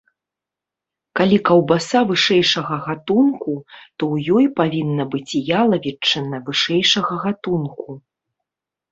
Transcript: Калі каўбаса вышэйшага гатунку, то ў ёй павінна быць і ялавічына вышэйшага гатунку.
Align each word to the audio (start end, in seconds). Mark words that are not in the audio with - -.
Калі 1.17 1.37
каўбаса 1.47 1.99
вышэйшага 2.11 2.75
гатунку, 2.85 3.53
то 3.97 4.03
ў 4.13 4.15
ёй 4.39 4.45
павінна 4.59 5.05
быць 5.11 5.33
і 5.41 5.41
ялавічына 5.59 6.37
вышэйшага 6.49 7.13
гатунку. 7.27 7.89